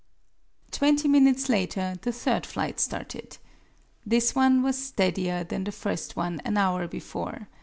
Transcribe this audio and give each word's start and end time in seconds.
Twenty 0.71 1.07
minutes 1.07 1.47
later 1.47 1.93
the 2.01 2.11
third 2.11 2.43
flight 2.47 2.79
started. 2.79 3.37
This 4.03 4.33
one 4.33 4.63
was 4.63 4.75
steadier 4.83 5.43
than 5.43 5.63
the 5.63 5.71
first 5.71 6.15
one 6.15 6.39
an 6.43 6.57
hour 6.57 6.87
before. 6.87 7.47